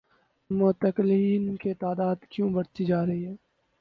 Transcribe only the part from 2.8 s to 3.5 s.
جارہی ہے؟